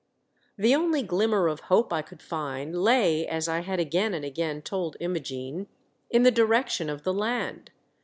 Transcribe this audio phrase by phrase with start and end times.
[0.57, 4.63] The only glimmer of hope I could find lay, as I had again and again
[4.63, 5.67] told Imogene,
[6.09, 7.69] in the direction of the land.